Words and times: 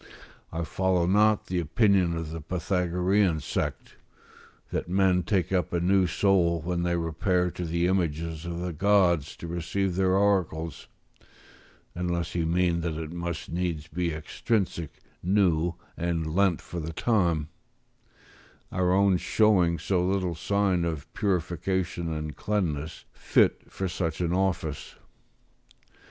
I 0.51 0.63
follow 0.63 1.05
not 1.05 1.45
the 1.45 1.59
opinion 1.59 2.17
of 2.17 2.31
the 2.31 2.41
Pythagorean 2.41 3.39
sect, 3.39 3.97
"that 4.71 4.89
men 4.89 5.21
take 5.21 5.51
up 5.53 5.71
a 5.71 5.79
new 5.79 6.07
soul 6.07 6.59
when 6.59 6.81
they 6.81 6.97
repair 6.97 7.51
to 7.51 7.63
the 7.65 7.85
images 7.85 8.43
of 8.43 8.61
the 8.61 8.73
gods 8.73 9.35
to 9.35 9.45
receive 9.47 9.95
their 9.95 10.15
oracles," 10.15 10.87
unless 11.93 12.33
he 12.33 12.45
mean 12.45 12.81
that 12.81 12.95
it 12.97 13.11
must 13.11 13.51
needs 13.51 13.85
be 13.87 14.11
extrinsic, 14.11 15.01
new, 15.21 15.75
and 15.95 16.33
lent 16.33 16.61
for 16.61 16.79
the 16.79 16.93
time; 16.93 17.49
our 18.71 18.91
own 18.91 19.17
showing 19.17 19.77
so 19.77 20.03
little 20.03 20.33
sign 20.33 20.83
of 20.83 21.13
purification 21.13 22.11
and 22.11 22.35
cleanness, 22.35 23.05
fit 23.13 23.71
for 23.71 23.87
such 23.87 24.19
an 24.19 24.33
office. 24.33 24.95